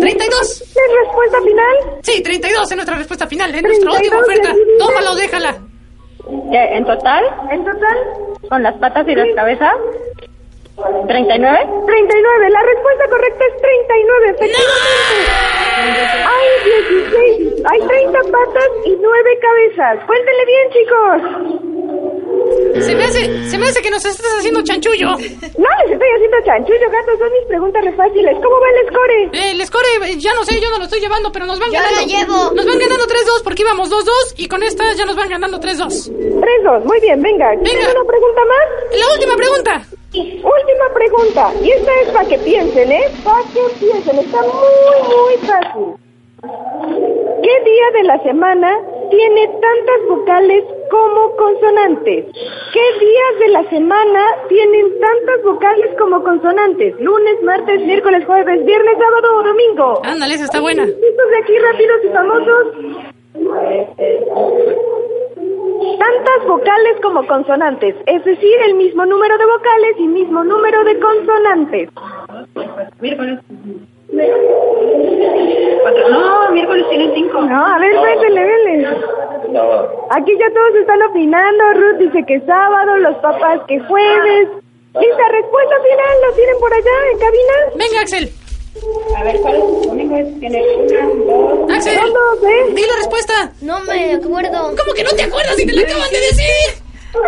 32. 0.00 0.60
¿Es 0.62 0.76
respuesta 1.04 1.40
final? 1.42 1.76
Sí, 2.02 2.22
32 2.22 2.70
es 2.70 2.76
nuestra 2.76 2.96
respuesta 2.96 3.26
final, 3.26 3.54
es 3.54 3.62
nuestra 3.62 3.90
última 3.92 4.22
32 4.22 4.28
oferta. 4.28 4.54
Tómalo, 4.78 5.14
déjala. 5.14 5.56
¿Qué, 6.50 6.76
¿En 6.76 6.84
total? 6.84 7.24
¿En 7.50 7.64
total? 7.64 7.96
¿Con 8.48 8.62
las 8.62 8.74
patas 8.76 9.08
y 9.08 9.14
las 9.14 9.28
cabezas? 9.34 9.74
¿39? 10.76 11.08
39. 11.08 12.50
La 12.50 12.62
respuesta 12.62 13.08
correcta 13.10 13.44
es 13.44 13.62
39, 13.62 14.30
efectivamente. 14.30 14.78
Hay 16.28 16.48
16. 17.48 17.64
Hay 17.64 17.80
30 17.88 18.18
patas 18.20 18.68
y 18.84 18.96
9 19.00 19.38
cabezas. 19.40 20.04
Cuéntenle 20.06 20.44
bien, 20.46 20.70
chicos. 20.70 21.67
Se 22.74 22.94
me 22.94 23.04
hace, 23.04 23.50
se 23.50 23.58
me 23.58 23.66
hace 23.68 23.80
que 23.82 23.90
nos 23.90 24.04
estás 24.04 24.26
haciendo 24.38 24.62
chanchullo. 24.62 25.08
No 25.10 25.16
les 25.18 25.92
estoy 25.92 26.08
haciendo 26.16 26.36
chanchullo, 26.44 26.90
gatos. 26.90 27.18
Son 27.18 27.32
mis 27.32 27.46
preguntas 27.48 27.84
re 27.84 27.92
fáciles. 27.92 28.34
¿Cómo 28.42 28.56
va 28.60 28.66
el 28.70 28.86
score? 28.88 29.10
Eh, 29.32 29.50
el 29.52 29.66
score, 29.66 29.84
eh, 30.06 30.16
ya 30.18 30.34
no 30.34 30.44
sé, 30.44 30.60
yo 30.60 30.70
no 30.70 30.78
lo 30.78 30.84
estoy 30.84 31.00
llevando, 31.00 31.32
pero 31.32 31.46
nos 31.46 31.58
van 31.58 31.70
Yo 31.70 31.78
ganando. 31.80 32.00
lo 32.00 32.06
llevo. 32.06 32.54
Nos 32.54 32.66
van 32.66 32.78
ganando 32.78 33.04
3-2 33.06 33.42
porque 33.44 33.62
íbamos 33.62 33.90
2-2 33.90 34.34
y 34.36 34.48
con 34.48 34.62
esta 34.62 34.92
ya 34.94 35.04
nos 35.06 35.16
van 35.16 35.28
ganando 35.28 35.58
3-2. 35.58 36.10
3-2. 36.10 36.84
Muy 36.84 37.00
bien, 37.00 37.20
venga. 37.22 37.50
¿Tienen 37.62 37.86
Venga. 37.86 38.00
una 38.00 38.04
pregunta 38.08 38.40
más? 38.44 38.98
La 38.98 39.12
última 39.14 39.36
pregunta. 39.36 39.82
Última 40.14 40.94
pregunta, 40.94 41.52
y 41.62 41.70
esta 41.70 41.92
es 42.00 42.08
para 42.08 42.28
que 42.28 42.38
piensen, 42.38 42.90
¿eh? 42.90 43.04
Para 43.22 43.42
que 43.52 43.60
piensen, 43.78 44.18
está 44.18 44.40
muy, 44.40 45.08
muy 45.14 45.36
fácil. 45.46 45.94
¿Qué 47.42 47.64
día 47.64 47.90
de 47.94 48.02
la 48.04 48.22
semana 48.22 48.78
tiene 49.10 49.46
tantas 49.48 50.08
vocales 50.08 50.64
como 50.90 51.36
consonantes? 51.36 52.26
¿Qué 52.72 52.98
días 53.00 53.38
de 53.40 53.48
la 53.48 53.70
semana 53.70 54.20
tienen 54.48 54.98
tantas 55.00 55.42
vocales 55.44 55.90
como 55.98 56.22
consonantes? 56.22 56.98
Lunes, 57.00 57.42
martes, 57.42 57.80
miércoles, 57.84 58.24
jueves, 58.26 58.64
viernes, 58.64 58.94
sábado 58.98 59.36
o 59.38 59.42
domingo. 59.42 60.00
Ándale, 60.04 60.34
esa 60.34 60.44
está 60.44 60.60
buena. 60.60 60.84
Estos 60.84 61.30
de 61.30 61.38
aquí 61.38 61.58
rápidos 61.58 62.04
y 62.04 62.08
famosos. 62.08 62.66
Tantas 65.98 66.46
vocales 66.46 67.00
como 67.02 67.26
consonantes, 67.26 67.94
es 68.06 68.24
decir, 68.24 68.54
el 68.66 68.74
mismo 68.74 69.06
número 69.06 69.38
de 69.38 69.46
vocales 69.46 69.94
y 69.98 70.06
mismo 70.08 70.44
número 70.44 70.84
de 70.84 70.98
consonantes. 70.98 71.90
No, 76.10 76.50
miércoles 76.52 76.86
tiene 76.90 77.14
5. 77.14 77.40
No, 77.42 77.66
a 77.66 77.78
ver, 77.78 77.92
véndele, 77.92 78.44
véndele. 78.44 78.96
Aquí 80.10 80.32
ya 80.38 80.46
todos 80.52 80.74
están 80.80 81.02
opinando. 81.02 81.64
Ruth 81.74 81.98
dice 81.98 82.24
que 82.26 82.40
sábado, 82.46 82.96
los 82.98 83.16
papás 83.16 83.60
que 83.66 83.78
jueves. 83.80 84.48
Lista, 84.94 85.28
respuesta 85.30 85.74
final, 85.82 86.16
¿lo 86.26 86.34
tienen 86.34 86.58
por 86.58 86.72
allá 86.72 86.90
en 87.12 87.18
cabina? 87.18 87.52
Venga, 87.76 88.00
Axel. 88.00 88.30
A 89.16 89.22
ver, 89.24 89.36
¿cuál 89.40 89.54
es? 89.56 89.86
Domingo 89.86 90.16
es- 90.16 90.40
tiene 90.40 90.62
una, 90.76 91.06
dos... 91.32 91.70
Axel. 91.70 91.98
Son 91.98 92.12
dos, 92.12 92.44
¿eh? 92.44 92.72
Di 92.74 92.82
la 92.82 92.96
respuesta. 92.96 93.52
No 93.60 93.80
me 93.80 94.14
acuerdo. 94.14 94.74
¿Cómo 94.76 94.92
que 94.94 95.04
no 95.04 95.10
te 95.10 95.22
acuerdas 95.22 95.56
si 95.56 95.66
te 95.66 95.72
la 95.74 95.82
acaban 95.82 96.10
de 96.10 96.18
decir? 96.20 96.82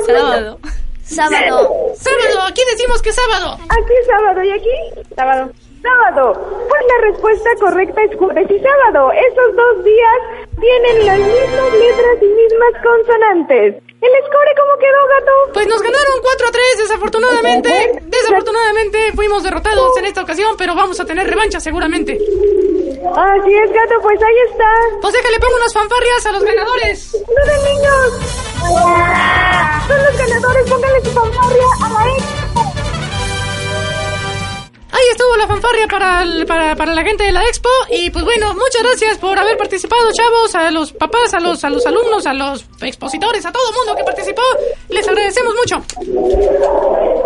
Sábado. 0.06 0.58
Sábado. 1.02 1.70
Sábado, 1.94 2.40
aquí 2.48 2.62
decimos 2.72 3.02
que 3.02 3.12
sábado. 3.12 3.54
Aquí 3.68 3.92
es 4.00 4.06
sábado, 4.06 4.42
¿y 4.42 4.50
aquí? 4.50 5.04
Sábado. 5.16 5.50
Sábado. 5.82 6.32
Pues 6.68 6.82
la 6.88 7.10
respuesta 7.10 7.50
correcta 7.60 8.02
es 8.04 8.16
jueves 8.16 8.46
y 8.50 8.58
sábado. 8.60 9.10
Esos 9.12 9.56
dos 9.56 9.84
días 9.84 10.39
tienen 10.60 11.06
las 11.06 11.18
mismas 11.18 11.72
letras 11.72 12.16
y 12.20 12.26
mismas 12.26 12.72
consonantes. 12.82 13.82
¿El 14.00 14.12
score 14.24 14.52
cómo 14.56 14.74
quedó, 14.80 15.00
gato? 15.08 15.52
Pues 15.52 15.66
nos 15.66 15.82
ganaron 15.82 16.16
4 16.22 16.48
a 16.48 16.50
3, 16.50 16.64
desafortunadamente. 16.78 18.00
Desafortunadamente 18.06 19.12
fuimos 19.14 19.42
derrotados 19.42 19.96
en 19.98 20.06
esta 20.06 20.22
ocasión, 20.22 20.54
pero 20.56 20.74
vamos 20.74 20.98
a 21.00 21.04
tener 21.04 21.26
revancha 21.28 21.60
seguramente. 21.60 22.12
Así 22.12 23.54
es, 23.54 23.72
gato, 23.72 23.94
pues 24.02 24.22
ahí 24.22 24.36
está. 24.50 24.70
Pues 25.00 25.12
déjale 25.12 25.38
pongo 25.40 25.56
unas 25.56 25.72
fanfarrias 25.72 26.26
a 26.26 26.32
los 26.32 26.44
ganadores. 26.44 27.14
¡No 27.14 27.46
de 27.46 27.56
niños! 27.68 28.50
Son 29.88 30.04
los 30.04 30.18
ganadores, 30.18 30.70
pónganle 30.70 31.00
su 31.00 31.10
fanfarria 31.10 31.66
a 31.82 31.88
la 31.88 32.12
expo. 32.12 32.59
Estuvo 35.10 35.36
la 35.36 35.46
fanfarria 35.46 35.86
para, 35.88 36.24
para, 36.46 36.76
para 36.76 36.94
la 36.94 37.02
gente 37.02 37.24
de 37.24 37.32
la 37.32 37.42
expo. 37.44 37.68
Y 37.90 38.10
pues 38.10 38.24
bueno, 38.24 38.54
muchas 38.54 38.82
gracias 38.82 39.18
por 39.18 39.38
haber 39.38 39.56
participado, 39.56 40.12
chavos. 40.12 40.54
A 40.54 40.70
los 40.70 40.92
papás, 40.92 41.34
a 41.34 41.40
los, 41.40 41.64
a 41.64 41.70
los 41.70 41.84
alumnos, 41.86 42.26
a 42.26 42.32
los 42.32 42.64
expositores, 42.80 43.44
a 43.44 43.52
todo 43.52 43.62
el 43.70 43.76
mundo 43.76 43.96
que 43.96 44.04
participó. 44.04 44.42
Les 44.88 45.06
agradecemos 45.06 45.54
mucho. 45.54 45.82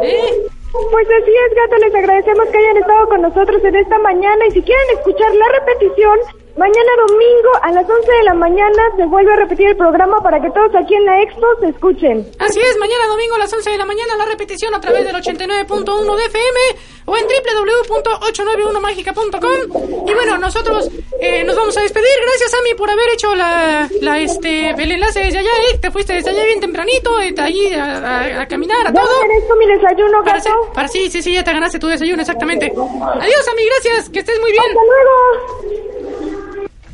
¿Eh? 0.03 0.47
Pues 0.73 1.07
así 1.07 1.31
es, 1.31 1.55
gato, 1.55 1.77
les 1.77 1.95
agradecemos 1.95 2.49
que 2.51 2.59
hayan 2.59 2.77
estado 2.79 3.09
con 3.09 3.23
nosotros 3.23 3.63
en 3.65 3.77
esta 3.77 3.99
mañana 3.99 4.47
y 4.49 4.51
si 4.51 4.63
quieren 4.63 4.99
escuchar 4.99 5.33
la 5.35 5.49
repetición, 5.61 6.19
mañana 6.57 6.91
domingo 7.09 7.51
a 7.63 7.73
las 7.73 7.89
11 7.91 8.13
de 8.13 8.23
la 8.25 8.35
mañana 8.35 8.83
se 8.97 9.05
vuelve 9.07 9.33
a 9.33 9.37
repetir 9.37 9.69
el 9.69 9.77
programa 9.77 10.21
para 10.23 10.41
que 10.41 10.51
todos 10.51 10.73
aquí 10.75 10.95
en 10.95 11.05
la 11.05 11.21
expo 11.23 11.47
se 11.61 11.69
escuchen. 11.69 12.27
Así 12.39 12.61
es, 12.61 12.77
mañana 12.79 13.07
domingo 13.09 13.35
a 13.35 13.39
las 13.39 13.53
11 13.53 13.71
de 13.71 13.79
la 13.79 13.85
mañana 13.87 14.17
la 14.17 14.25
repetición 14.27 14.73
a 14.75 14.81
través 14.81 15.05
del 15.05 15.15
89.1 15.17 16.17
de 16.17 16.25
FM 16.27 16.61
o 17.07 17.17
en 17.17 17.25
www.891magica.com. 17.27 20.09
Y 20.09 20.15
bueno, 20.15 20.39
nosotros 20.39 20.89
eh, 21.21 21.43
nos 21.45 21.55
vamos 21.57 21.77
a 21.77 21.83
despedir. 21.83 22.09
Gracias, 22.23 22.55
Ami, 22.55 22.73
por 22.75 22.89
haber 22.91 23.09
hecho 23.11 23.35
la, 23.35 23.89
la 24.01 24.19
este, 24.21 24.71
el 24.71 24.93
enlace 24.93 25.21
desde 25.21 25.39
allá. 25.41 25.51
Eh. 25.73 25.79
Te 25.81 25.91
fuiste 25.91 26.13
desde 26.15 26.31
allá 26.31 26.45
bien 26.45 26.61
tempranito, 26.61 27.21
eh, 27.21 27.35
ahí 27.39 27.75
a, 27.75 27.99
a- 27.99 28.41
a 28.43 28.49
caminar, 28.49 28.87
a 28.87 28.93
¿Ya 28.93 29.03
todo. 29.03 29.21
merezco 29.27 29.57
mi 29.57 29.67
desayuno, 29.67 30.23
Para, 30.25 30.39
hacer- 30.39 30.53
para 30.73 30.89
sí, 30.89 31.11
sí, 31.11 31.21
sí, 31.23 31.35
ya 31.35 31.45
te 31.45 31.53
ganaste 31.53 31.79
tu 31.79 31.89
desayuno, 31.89 32.23
exactamente. 32.23 32.67
Adiós, 32.67 33.49
Ami, 33.53 33.65
gracias, 33.67 34.09
que 34.09 34.21
estés 34.21 34.41
muy 34.41 34.53
bien. 34.53 34.65
¡Hasta 34.65 34.81
luego! 34.85 35.15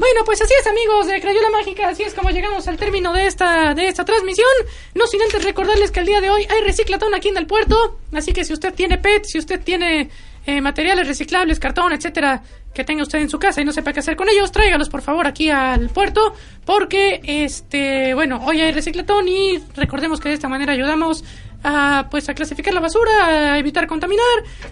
Bueno, 0.01 0.23
pues 0.25 0.41
así 0.41 0.55
es, 0.59 0.67
amigos 0.67 1.09
de 1.09 1.21
Crayola 1.21 1.51
Mágica, 1.51 1.91
así 1.91 2.05
es 2.05 2.15
como 2.15 2.31
llegamos 2.31 2.67
al 2.67 2.79
término 2.79 3.13
de 3.13 3.27
esta, 3.27 3.75
de 3.75 3.87
esta 3.87 4.03
transmisión. 4.03 4.49
No 4.95 5.07
sin 5.07 5.21
antes 5.21 5.45
recordarles 5.45 5.91
que 5.91 6.01
el 6.01 6.07
día 6.07 6.23
de 6.23 6.31
hoy 6.31 6.47
hay 6.49 6.63
reciclatón 6.63 7.15
aquí 7.15 7.29
en 7.29 7.37
el 7.37 7.47
puerto, 7.47 7.99
así 8.11 8.33
que 8.33 8.47
si 8.47 8.55
usted 8.55 8.73
tiene 8.73 8.97
PET, 8.97 9.25
si 9.27 9.39
usted 9.39 9.61
tiene 9.63 10.09
eh, 10.47 10.61
materiales 10.61 11.07
reciclables, 11.07 11.59
cartón, 11.59 11.93
etcétera, 11.93 12.43
que 12.73 12.85
tenga 12.85 13.03
usted 13.03 13.19
en 13.19 13.29
su 13.29 13.39
casa 13.39 13.61
y 13.61 13.65
no 13.65 13.73
sepa 13.73 13.93
qué 13.93 14.01
hacer 14.01 14.17
con 14.17 14.29
ellos, 14.29 14.53
tráigalos 14.53 14.89
por 14.89 15.03
favor 15.03 15.27
aquí 15.27 15.51
al 15.51 15.91
puerto, 15.91 16.35
porque 16.65 17.21
este, 17.25 18.15
bueno, 18.15 18.41
hoy 18.45 18.61
hay 18.61 18.73
reciclatón 18.73 19.29
y 19.29 19.59
recordemos 19.75 20.21
que 20.21 20.29
de 20.29 20.35
esta 20.37 20.49
manera 20.49 20.73
ayudamos 20.73 21.25
a 21.63 22.07
pues 22.11 22.29
a 22.29 22.35
clasificar 22.35 22.73
la 22.73 22.81
basura, 22.81 23.53
a 23.53 23.59
evitar 23.59 23.87
contaminar 23.87 24.25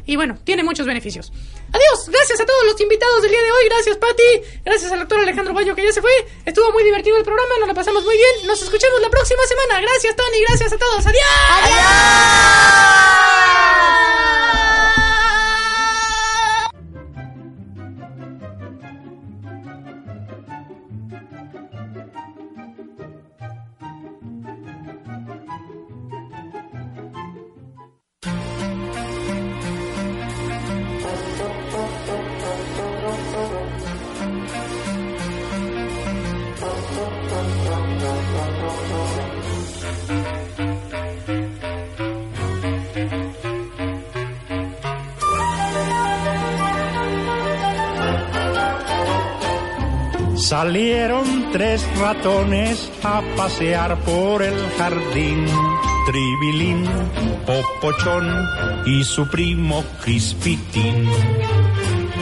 y 0.06 0.16
bueno, 0.16 0.38
tiene 0.44 0.62
muchos 0.62 0.86
beneficios. 0.86 1.32
Adiós, 1.70 2.08
gracias 2.08 2.40
a 2.40 2.46
todos 2.46 2.64
los 2.64 2.80
invitados 2.80 3.20
del 3.22 3.30
día 3.30 3.42
de 3.42 3.50
hoy, 3.50 3.64
gracias 3.68 3.96
Patti, 3.98 4.40
gracias 4.64 4.92
al 4.92 5.00
doctor 5.00 5.20
Alejandro 5.20 5.52
Bayo 5.52 5.74
que 5.74 5.84
ya 5.84 5.92
se 5.92 6.00
fue, 6.00 6.10
estuvo 6.46 6.72
muy 6.72 6.84
divertido 6.84 7.18
el 7.18 7.24
programa, 7.24 7.50
nos 7.60 7.68
lo 7.68 7.74
pasamos 7.74 8.04
muy 8.04 8.16
bien, 8.16 8.46
nos 8.46 8.62
escuchamos 8.62 9.00
la 9.02 9.10
próxima 9.10 9.42
semana, 9.44 9.80
gracias 9.80 10.16
Tony, 10.16 10.40
gracias 10.48 10.72
a 10.72 10.78
todos, 10.78 11.04
adiós. 11.06 11.24
Salieron 50.48 51.52
tres 51.52 51.86
ratones 51.98 52.90
a 53.04 53.20
pasear 53.36 53.98
por 53.98 54.42
el 54.42 54.58
jardín. 54.78 55.44
Tribilín, 56.06 56.86
Popochón 57.44 58.26
y 58.86 59.04
su 59.04 59.28
primo 59.28 59.84
Crispitín. 60.02 61.06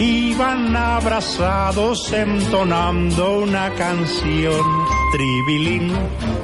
Iban 0.00 0.74
abrazados 0.74 2.12
entonando 2.12 3.42
una 3.42 3.72
canción. 3.74 4.66
Tribilín, 5.12 5.92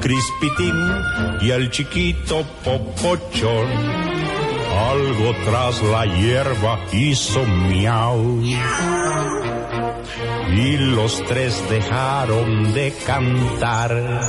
Crispitín 0.01 0.77
y 1.41 1.51
el 1.51 1.69
chiquito 1.73 2.45
Popochón. 2.62 3.67
Algo 4.89 5.35
tras 5.45 5.83
la 5.83 6.07
hierba 6.07 6.79
hizo 6.93 7.45
miau 7.45 8.41
y 10.50 10.76
los 10.76 11.25
tres 11.26 11.62
dejaron 11.69 12.73
de 12.73 12.92
cantar. 13.07 14.21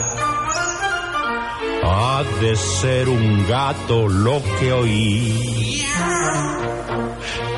Ha 1.86 2.24
de 2.40 2.56
ser 2.56 3.10
un 3.10 3.46
gato 3.48 4.08
lo 4.08 4.42
que 4.60 4.72
oí. 4.72 5.84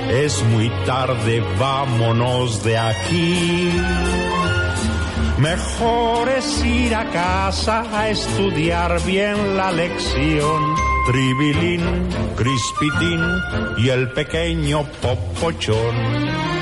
Es 0.10 0.44
muy 0.44 0.70
tarde, 0.86 1.44
vámonos 1.60 2.63
de 2.63 2.77
aquí. 2.77 3.72
Mejor 5.38 6.29
es 6.29 6.63
ir 6.63 6.96
a 6.96 7.10
casa 7.12 7.84
a 7.91 8.10
estudiar 8.10 9.03
bien 9.05 9.58
la 9.58 9.72
lección. 9.72 10.75
Tribilín, 11.05 12.08
Crispitín 12.36 13.22
y 13.77 13.89
el 13.89 14.12
pequeño 14.12 14.86
Popochón. 15.01 16.55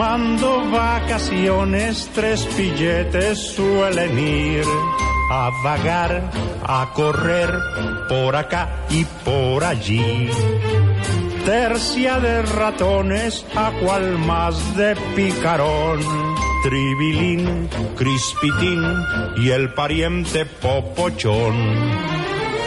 Tomando 0.00 0.70
vacaciones, 0.70 2.08
tres 2.14 2.46
pilletes 2.56 3.38
suelen 3.52 4.18
ir 4.18 4.64
a 5.30 5.50
vagar, 5.62 6.30
a 6.66 6.90
correr 6.94 7.52
por 8.08 8.34
acá 8.34 8.86
y 8.88 9.04
por 9.04 9.62
allí. 9.62 10.30
Tercia 11.44 12.18
de 12.18 12.40
ratones, 12.40 13.44
a 13.54 13.72
cual 13.72 14.16
más 14.16 14.74
de 14.74 14.96
picarón. 15.14 16.00
Tribilín, 16.62 17.68
Crispitín 17.94 18.82
y 19.36 19.50
el 19.50 19.74
pariente 19.74 20.46
Popochón. 20.46 21.54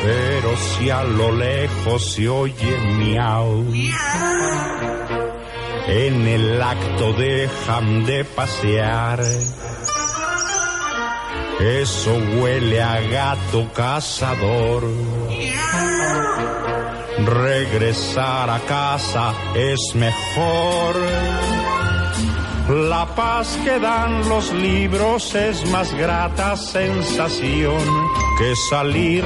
Pero 0.03 0.55
si 0.55 0.91
a 0.91 1.03
lo 1.03 1.31
lejos 1.31 2.13
se 2.13 2.29
oye 2.29 2.77
miau 2.99 3.65
en 5.87 6.27
el 6.27 6.61
acto 6.61 7.13
dejan 7.13 8.05
de 8.05 8.23
pasear. 8.23 9.21
Eso 11.59 12.17
huele 12.39 12.81
a 12.81 12.99
gato 13.01 13.71
cazador. 13.73 14.83
Regresar 17.25 18.49
a 18.49 18.59
casa 18.59 19.33
es 19.55 19.79
mejor. 19.95 20.95
La 22.69 23.05
paz 23.13 23.59
que 23.63 23.77
dan 23.77 24.27
los 24.29 24.51
libros 24.53 25.35
es 25.35 25.69
más 25.69 25.93
grata 25.93 26.55
sensación 26.55 27.79
que 28.37 28.55
salir 28.69 29.23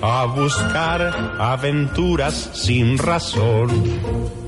a 0.00 0.24
buscar 0.24 1.36
aventuras 1.38 2.50
sin 2.54 2.96
razón. 2.96 4.47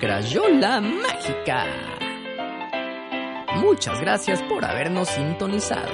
Crayola 0.00 0.80
Mágica. 0.80 1.66
Muchas 3.56 4.00
gracias 4.00 4.40
por 4.42 4.64
habernos 4.64 5.08
sintonizado. 5.08 5.90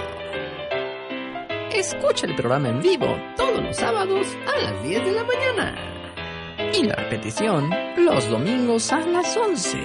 Escucha 1.72 2.26
el 2.26 2.34
programa 2.34 2.68
en 2.68 2.80
vivo 2.80 3.16
todos 3.36 3.62
los 3.62 3.76
sábados 3.76 4.26
a 4.46 4.58
las 4.62 4.82
10 4.82 5.04
de 5.04 5.12
la 5.12 5.24
mañana 5.24 5.74
y 6.72 6.84
la 6.84 6.94
repetición 6.94 7.68
los 7.96 8.30
domingos 8.30 8.90
a 8.92 9.00
las 9.00 9.36
11 9.36 9.78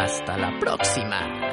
Hasta 0.03 0.37
la 0.37 0.51
próxima. 0.59 1.52